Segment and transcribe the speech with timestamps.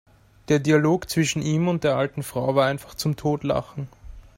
[0.47, 3.87] Der Dialog zwischen ihm und der alten Frau war einfach zum Totlachen!